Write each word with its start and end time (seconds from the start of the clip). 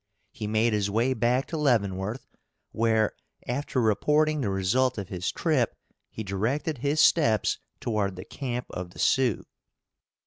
He 0.31 0.47
made 0.47 0.73
his 0.73 0.89
way 0.89 1.13
back 1.13 1.45
to 1.49 1.57
Leavenworth, 1.57 2.25
where, 2.71 3.13
after 3.47 3.79
reporting 3.79 4.41
the 4.41 4.49
result 4.49 4.97
of 4.97 5.09
his 5.09 5.31
trip, 5.31 5.75
he 6.09 6.23
directed 6.23 6.79
his 6.79 6.99
steps 6.99 7.59
toward 7.79 8.15
the 8.15 8.25
camp 8.25 8.65
of 8.71 8.93
the 8.93 8.99
Sioux. 8.99 9.43